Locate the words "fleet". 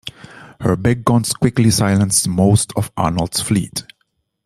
3.39-3.83